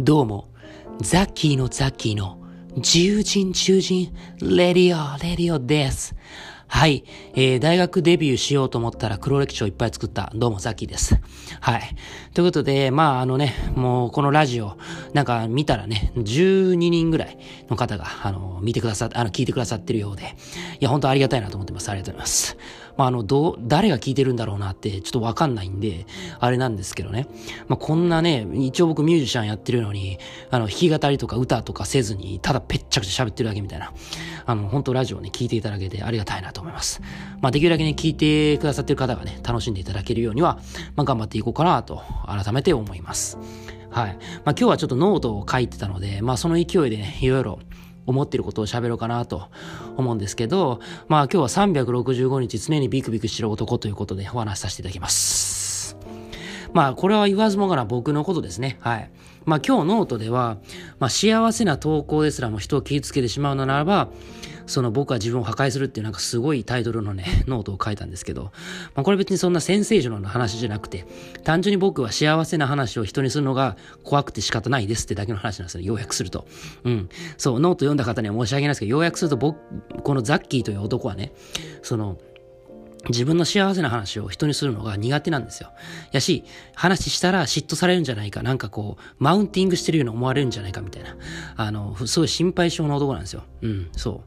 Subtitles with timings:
[0.00, 0.48] どうも、
[1.02, 2.38] ザッキーのザッキーの、
[2.82, 6.16] 獣人獣人、レディオ、レディオです。
[6.66, 7.04] はい。
[7.34, 10.32] えー、大学デビューしようと思ったら黒歴史をいっぱい作った。
[10.34, 11.20] どうも、ザッキーです。
[11.60, 11.82] はい。
[12.32, 14.78] ということで、まあ、あのね、もうこのラジオ、
[15.12, 17.38] なんか見たらね、12人ぐらい
[17.68, 20.22] の方が、あの、見てくださ、あの、聞いてくださってるようで、
[20.80, 21.90] いや、本当ありがたいなと思ってます。
[21.90, 22.56] ありがとうございます。
[22.96, 26.06] まあ、あの、ど、誰が聞いてるんだろうなって、ちょっとわかんないんで、
[26.40, 27.26] あれなんですけどね。
[27.68, 30.18] まあ、こんなね、一応僕ミュージシャンやってるのに、
[30.50, 33.92] あの、弾き語りとか歌とかせずに、ただぺっちゃくちゃ喋ってるだけみたいな、
[34.46, 37.00] あの、本当ラジオね、聞いていただけてありがたいなと思います。
[37.40, 40.58] まあ、できるだけね、聞いてくださってる方がね、楽しんでいただけるようには、
[40.96, 43.38] まあ、頑張っていこうかなと、改めて思います。
[43.92, 44.16] はい。
[44.16, 47.58] まあ、今日はちょっとノートを書いてたので、まあ、その勢いでね、いろいろ、
[48.06, 49.48] 思ってることを喋ろうかなと
[49.96, 55.96] 思うんですけど、まあ今日は365日常にビクビクしてる男ということでお話しさせていただきます。
[56.72, 58.78] まあこれは言わずもがな僕のことですね。
[58.80, 59.10] はい。
[59.44, 60.58] まあ今日ノートでは、
[60.98, 64.08] まあ幸せな投稿ですらも人を傷つけてしまうのならば、
[64.66, 68.44] その僕は自分を破壊するっていうなんかすごいタイトルのね、ノートを書いたんですけど、
[68.94, 71.06] まあ、これ別にそんなセンセージョナルな話じゃなくて、
[71.44, 76.46] 単純に僕は幸せな話を人にするのが怖くて仕方ないですってだけの話なんですよ、要約すると。
[76.84, 77.08] うん。
[77.36, 79.58] そう、ノート読んだ方には申し訳ないですけど、要約すると僕、
[80.02, 81.32] このザッキーという男はね、
[81.82, 82.18] その、
[83.08, 85.70] 自分の幸せな話を人にするのが苦手なんですよ。
[86.12, 91.16] やし、話したら嫉妬されるんじゃないか、なんかこう、マウンティングしてるように思われるんじゃないかみたいな。
[91.56, 93.42] あの、すごい心配性の男なんですよ。
[93.62, 94.22] うん、そ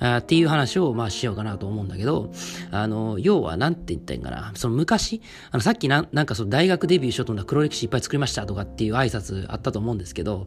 [0.00, 0.04] う。
[0.04, 2.32] あっていう話を、まあ、しようかなと思うんだけど、
[2.70, 4.52] あの、要は、なんて言ったらいいんかな。
[4.54, 10.46] その昔、あの、さっきな、なんかその大学デビューしようと思ったら黒歴史いっぱい作りましたとかっていう挨拶あったと思うんですけど、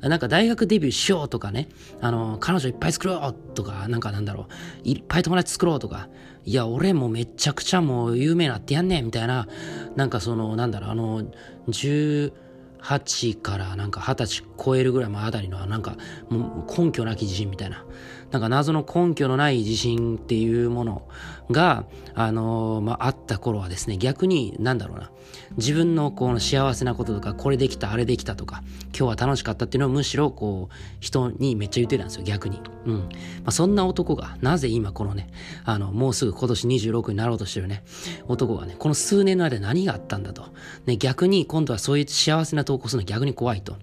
[0.00, 1.68] なんか大学デビューしようとかね、
[2.00, 4.48] あの、彼女いっぱい作ろうとか、なんかなんだろ
[4.84, 6.08] う、いっぱい友達作ろうとか、
[6.48, 9.46] いや、俺もめちゃくちゃもう有名なってやんねんみたいな、
[9.96, 11.22] なんかその、なんだろう、あの、
[11.68, 15.98] 18からなんか20歳超えるぐらいまあたりの、なんか、
[16.30, 17.84] もう根拠なき自信みたいな。
[18.30, 21.08] なんか謎の根拠のない自信っていうもの
[21.50, 21.84] が、
[22.14, 25.10] あのー、まあ、あった頃はですね、逆に、なんだろうな、
[25.56, 32.60] 自分のこの幸せなこととか、これできた、あれできたとか、今日は楽しかったっていうのをむしろ、こう、人にめっちゃ言ってたんですよ、逆に。
[32.84, 32.98] うん。
[32.98, 33.08] ま
[33.46, 35.28] あ、そんな男が、なぜ今このね、
[35.64, 37.82] あの、もうすぐ今年26になろうとしてるね、
[38.26, 40.44] 男がね、この数年の間何があったんだと。
[40.84, 43.76] ね、逆に今度はそういう幸せな投稿するの逆に怖いと。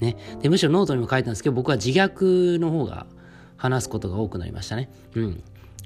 [0.00, 0.16] ね。
[0.40, 3.06] で、むしろノートにも書いたんですけど、僕は自虐の方が、
[3.58, 4.88] 話すことが多くなりましたね。
[5.14, 5.42] うん。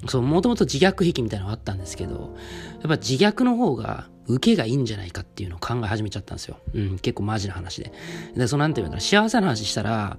[0.07, 2.35] そう、もともと自虐癖みたいなのがあったんですけど、
[2.73, 6.57] やっぱ自虐の方が受けがいいんじゃないかっていうのを考え始めちゃったんですよ。
[6.73, 7.91] うん、結構マジな話で。
[8.35, 10.17] で、そのなんていうかな、幸せな話したら、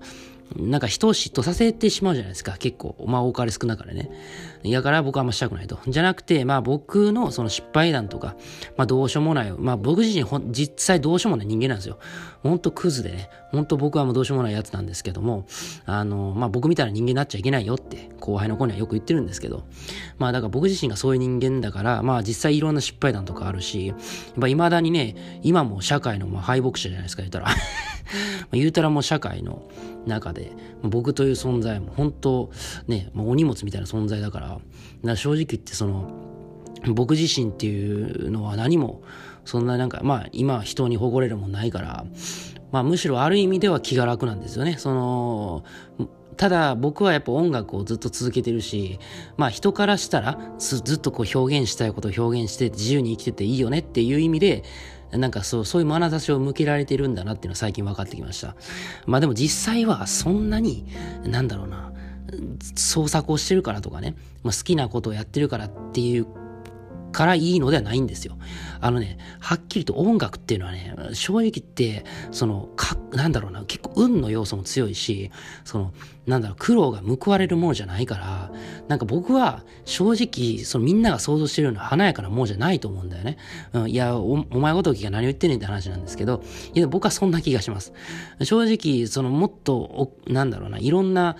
[0.56, 2.56] なんか人を嫉妬させてしまうじゃないですか。
[2.58, 2.96] 結構。
[3.06, 4.10] まあ多かれ少なかれね。
[4.64, 5.78] だから僕はあんましたくないと。
[5.86, 8.36] じゃなくて、まあ僕のその失敗談とか、
[8.76, 9.52] まあどうしようもない。
[9.52, 11.98] まあ僕自身ほ実際どうしようもない人間なんですよ。
[12.42, 13.30] ほんとクズでね。
[13.50, 15.46] ほんと僕はもうどうしようもないやつなんですけども、
[15.86, 19.64] あの、まあ僕みたいな人間になっちゃいけないよって後輩の子にはよく言ってるんですけど、
[20.18, 23.96] まあだから僕自身がそういう人間だから、まあ実際いろんな失敗談とかあるし、やっ
[24.40, 27.48] ぱ未だにね、今も社会のまあ敗北者じゃないですか、言ったら。
[28.52, 29.62] 言うたらもう社会の
[30.06, 32.50] 中で、僕という存在も本当
[32.86, 34.60] ね、もうお荷物みたいな存在だから、か
[35.02, 36.10] ら正直言ってその、
[36.92, 39.02] 僕自身っていうのは何も、
[39.44, 42.04] そんななんか、まあ今人に誇れるもんないから、
[42.72, 44.76] まあむしろある意味では気が楽なんですよね。
[44.78, 45.64] その、
[46.36, 48.98] ただ僕はやっぱ音楽をずっと続けてるし、
[49.36, 54.64] まあ人からしたらずっとこう表現したいことを表現して自由に生きてていいよねっていう意味で、
[55.16, 58.56] なんかそう、そういう眼差しを向けられてるんだなっていうのは最近分かってきました。
[59.06, 60.86] まあでも実際はそんなに、
[61.24, 61.92] なんだろうな、
[62.74, 66.26] 創作をしてるからとかね、まあ、好きなことをやってるからっていう
[67.14, 68.36] からいいのではないんですよ。
[68.80, 75.30] あのね、はっきりと音楽っていうのはね、正直言って、その、か、なんだろうな、結構運の要素も強いし、
[75.64, 75.94] その、
[76.26, 78.50] なんだろう、苦労が報われるものじゃないから、
[78.88, 83.38] なんか僕は正直、そのみんなが想像してるような華やかなものじゃないと思うんだよね。
[83.72, 86.42] うん、いやお、お前ごときが何を言ってんねんって話なんですけど、
[86.74, 87.92] いや、僕はそんな気がします。
[88.42, 91.36] 正直、そのもっと、なんだろうな、いろんな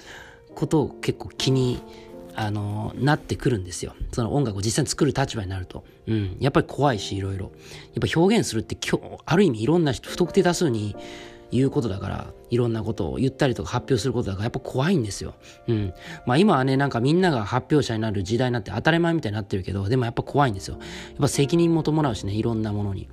[0.55, 1.81] ことを結構気に、
[2.37, 3.95] あの、なってくるんですよ。
[4.13, 5.85] その音楽を実際に作る立場になると。
[6.07, 6.37] うん。
[6.41, 7.53] やっぱり怖いし、いろいろ。
[7.95, 10.97] やっぱ表現するって今日、ある意味いろんな人、不特定多数に
[11.51, 15.35] 言うことだから、いろんなことを言ったりとか発表することだから、やっぱ怖いんですよ。
[15.69, 15.95] うん。
[16.27, 20.77] まあ今はね、なんかみんなが発表者になる時代になって当たり前みたいになってるけど、でもやっぱ怖いんですよ。
[20.79, 23.09] やっぱ責任も伴うしね、いろんなものに。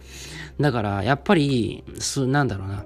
[0.60, 2.86] だから、やっぱり、す、なんだろうな。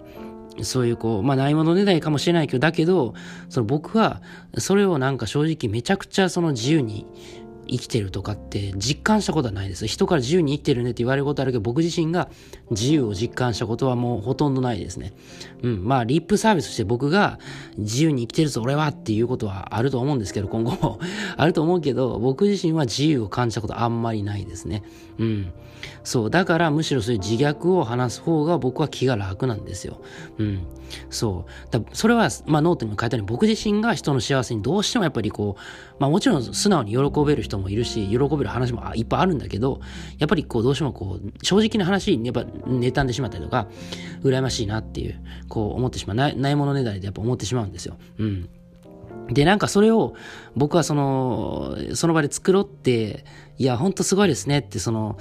[0.63, 3.13] そういうこう、まあないものねだりかもしれないけど、だけど、
[3.49, 4.21] その僕は、
[4.57, 7.05] それをなんか正直めちゃくちゃその自由に、
[7.67, 9.87] 生きてるとかって実感したことはないです。
[9.87, 12.29] 人から自由に生きてるねって言われることあるけど、僕自身が
[12.71, 15.13] 自由を実感したことはもうほとんどないですね。
[15.63, 15.83] うん。
[15.85, 17.39] まあ、リップサービスして僕が
[17.77, 20.99] 自由に生きてるぞ、俺はっていうことはあると思うんですけど、今後も
[21.37, 24.83] あると思うけど、僕自身は自由を感じたことあんまりないですね。
[25.17, 25.53] うん。
[26.03, 26.29] そう。
[26.29, 30.01] だからむしろそういう自虐を話す方が僕は気が楽なんですよ。
[30.37, 30.67] うん。
[31.09, 31.71] そう。
[31.71, 35.61] だそれは、まあノートにも書いたように僕自身が人の幸せにどうしてもやっぱりこう、
[35.99, 39.81] まあもちろん素直に喜べる人もいるし、喜べる話もいっぱいあるんだけど、
[40.17, 43.67] やっぱりこうどうしてもこう、正直な話にやっぱ妬んでしまったりとか、
[44.23, 45.19] 羨ましいなっていう、
[45.49, 46.15] こう思ってしまう。
[46.15, 47.97] ないものねだりでやっぱ思ってしまうんですよ。
[48.17, 48.49] うん。
[49.29, 50.13] で、なんかそれを
[50.55, 53.25] 僕はその、その場で作ろうって、
[53.57, 55.17] いや、ほんとすごいですねって、その、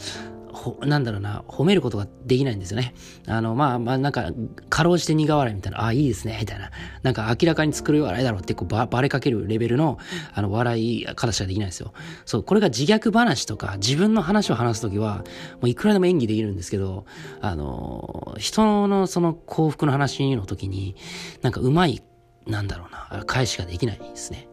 [0.54, 2.94] ほなんだろうな、褒めることができないんですよね。
[3.26, 4.30] あの、まあ、まあ、なんか、
[4.70, 6.70] かろうじて苦笑いみたいな、あ、いいですね、みたいな。
[7.02, 9.98] なんか明らかに作る笑いだろうってこうば、ばれかけるレベルの、
[10.32, 11.92] あの、笑い方しかできないんですよ。
[12.24, 15.24] そう、これが自虐話とか、自分の話を話すときは、
[15.60, 17.04] もういくらでも演技できるんですけど、
[17.40, 20.94] あの、人のその幸福の話の時に、
[21.42, 22.02] なんかうまい、
[22.46, 24.48] なんだろうな、返しができないですね。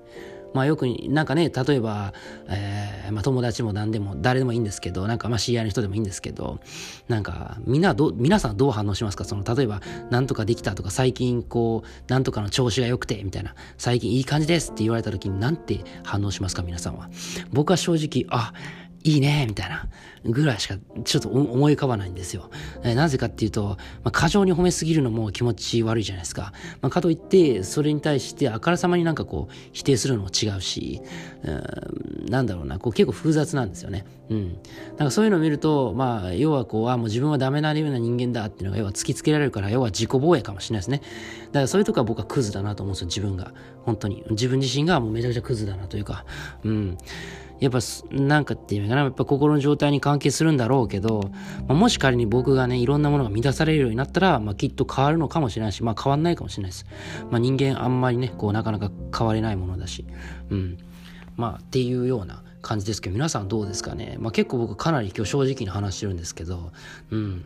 [0.53, 2.13] まあよくなんかね、例えば、
[2.47, 6.59] えー、まあ友達も何でも、誰でもいいんですけど、なんかまあ知り合いの人でもいいんですけど、
[7.07, 9.23] なんかみんなど、皆さんどう反応しますか？
[9.23, 16.63] その、例えば、何とかできたとか、最近こう、なんとかの調子が良くて、みたいな、最近いい感じですって言われた時に何て反応しますか？
[16.63, 17.09] 皆さんは。
[17.51, 18.53] 僕は正直、あ、
[19.03, 19.87] いいね、みたいな、
[20.23, 22.51] ぐらいしかちょっと思い浮かばないんですよ。
[22.83, 26.53] えなぜかっていうと、まあ、過剰に褒めすぎるのも気持ち悪いじゃないですか。
[26.81, 31.01] まあ、かといって、それに対してあからさまになんかこう、否定するのも違うし、
[31.43, 34.05] うん、なんだろうな、こう結構複雑なんですよね。
[34.29, 34.57] うん。
[34.97, 41.01] なんかそういうのを見ると、まあ、要はこう、あ、もう自分はダメなような人間だっていうのが、要は突きつけられるから、要は自己防衛かもしれないですね。
[41.47, 43.53] だからそういうとこは僕はクズだなと思うんですよ、自分が。
[43.83, 44.23] 本当に。
[44.29, 46.25] 自分自身がもうめちゃくちゃクズだなというか、
[46.63, 46.97] うん。
[47.61, 47.79] やっぱ、
[48.09, 51.29] なんかっていうかな、やっぱ心の状態に関係するんだろうけど、
[51.67, 56.87] まあ、もし仮に僕がね、いろんなものが満たされるようになったら、まあ、きっと変わるのかもしれないし、まあ、変わんないかもしれないです。
[57.29, 60.07] まあ、人間あんまりね、こう、なかなか変われないものだし、
[60.49, 60.77] うん。
[61.37, 64.17] まあ、っていうような感じですけど、皆さんどうですかね。
[64.19, 66.71] まあ、結構僕かなり今日正直に話してるんですけど、
[67.11, 67.45] うん。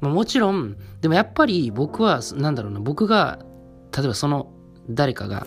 [0.00, 3.38] まあ、もちろん、でもやっぱり僕は、なんだろうな、僕が、
[3.96, 4.52] 例えばその
[4.90, 5.46] 誰かが、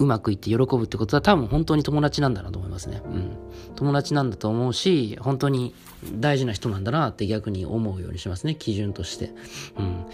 [0.00, 3.02] うまくいって喜ぶってことは多分本当に友達なんだなと思いますね。
[3.04, 3.36] うん。
[3.76, 5.74] 友達なんだと思うし、本当に
[6.14, 9.32] 大事な人なんだなって逆に思うようにしますね、基準として。
[9.78, 10.06] うん。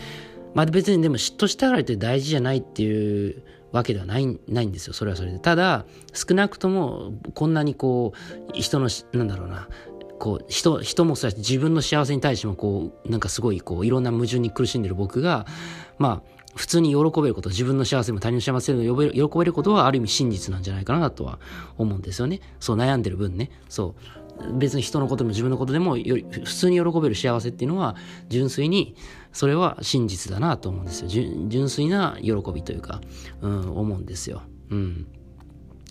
[0.54, 5.38] まあ別にでも嫉妬したからって大事じゃないっていうわけではないないんですよ、それはそれで。
[5.38, 8.12] ただ、少なくともこんなにこ
[8.48, 9.68] う、人の、なんだろうな、
[10.18, 15.46] こう人人もそうやし自分の幸せに対してもこうなんかすごいこういろんな矛盾に苦しんでる僕が
[15.98, 18.82] まあ普通に喜べること、自分の幸せも他人の幸せも
[19.12, 21.38] 喜べることはある意味真実なんじゃないかなとは
[21.76, 22.40] 思うんですよね。
[22.58, 23.50] そう悩んでる分ね。
[23.68, 24.58] そう。
[24.58, 27.96] 別に人のことでも自分のことでもより普通に喜べる幸せっていうのは
[28.28, 28.94] 純粋に
[29.32, 31.08] それは真実だなと思うんですよ。
[31.48, 33.00] 純粋な喜びというか、
[33.40, 34.42] うん、思うんですよ。
[34.70, 35.06] うん。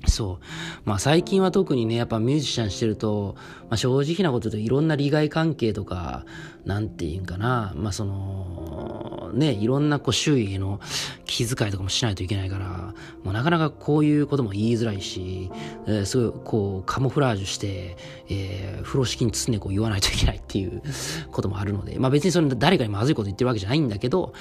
[0.08, 0.46] そう。
[0.86, 3.36] まあ最近は特にね、やっぱミュージシャンしてると、
[3.70, 6.26] まあ、正直なことでいろんな利害関係とか、
[6.66, 10.80] なんていうんかな、まあその、ね、いろんなこう周囲への
[11.26, 12.94] 気遣いとかもしないといけないから、
[13.24, 15.50] もうなかなかこういうことも言いづらいし、
[15.88, 17.98] えー、すごいこうカモフラージュして、
[18.30, 20.84] えー、風呂敷に包んでこう言わないといけないっていう
[21.32, 24.34] こともあるので、まあ別にそれ誰かにまずいこと言ってるわけじゃないんだけど、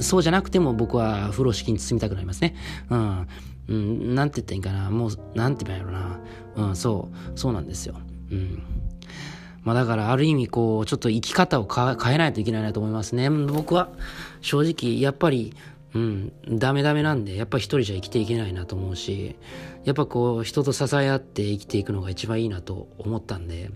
[0.00, 2.54] そうじゃなくても僕は風呂敷に包みたくなりますね。
[2.90, 3.28] うん。
[3.68, 4.90] うん、なんて言ったらいいかな。
[4.90, 6.20] もう、なんて言うんやろな。
[6.56, 7.94] うん、そう、そうなんですよ。
[8.30, 8.62] うん。
[9.62, 13.30] まあだからある意味こう、ちょっと生き方を変えないといけないなと思いますね。
[13.30, 13.90] 僕は
[14.40, 15.54] 正直やっぱり、
[15.94, 19.36] うん、ダメダメなんで、やっぱ一人じゃ生きていけないなと思うし、
[19.84, 23.70] やっぱこう、人と支え合って生きていくのが一番いいなと思ったんで、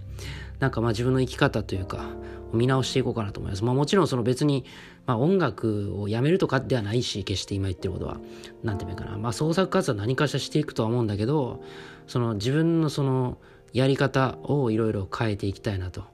[0.59, 2.07] なんかまあ自分の生き方というか、
[2.53, 3.65] 見直していこうかなと思います。
[3.65, 4.65] まあもちろんその別に、
[5.07, 8.19] まあ音楽をやめるとかではないし、決して今言ってることは。
[8.63, 9.19] なんて言うかな。
[9.19, 11.63] まあ創作活動は何かしらしていくとは思うんだけど、
[12.07, 13.39] その自分のその
[13.73, 16.05] やり方をいろいろ変えていきたいなと。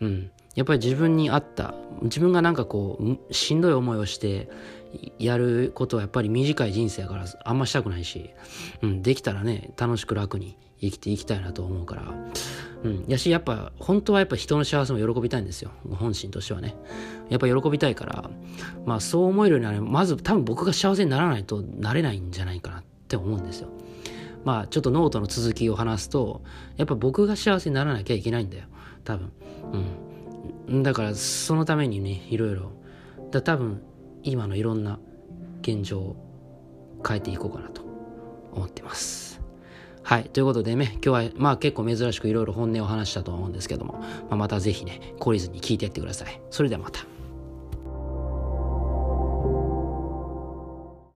[0.00, 0.30] うん。
[0.54, 2.98] やっぱり自分に合った、自分がなんかこ
[3.30, 4.50] う、しんどい思いをして、
[5.18, 8.30] やることはやっぱり短い人生やからあんましたくないし、
[8.82, 12.14] うん、できたらね、楽しく楽に生きていきたいなと思うから、
[12.84, 13.04] うん。
[13.06, 15.70] やし、やっぱ、本当はやっぱ人の幸せも喜びたいんですよ。
[15.90, 16.74] 本心としてはね。
[17.28, 18.30] やっぱ喜びたいから、
[18.84, 19.82] まあそう思えるようになる。
[19.82, 23.68] まず多分僕が幸せにならないとなれないんじゃないかなって思うんですよ。
[24.44, 26.42] まあちょっとノートの続きを話すと、
[26.76, 28.64] やっぱ僕が幸せにならなきゃいけないんだよ。
[29.04, 29.32] 多分。
[30.68, 30.82] うん。
[30.82, 32.72] だからそのためにね、いろいろ。
[33.30, 33.80] だ多分
[34.24, 34.98] 今のいろんな
[35.62, 36.16] 現状を
[37.06, 37.82] 変えていこうかなと
[38.52, 39.31] 思ってます。
[40.02, 40.24] はい。
[40.24, 46.40] ということでね、今日はまあ結構珍しくいろいろ本音を話したと思うんですけども、まあ、またぜひね、懲りずに聞いてやってください。
[46.50, 47.06] それではまた。